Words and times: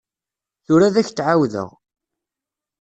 Tura 0.65 0.85
ad 0.87 0.95
ak-d-ɛawdeɣ. 1.01 1.69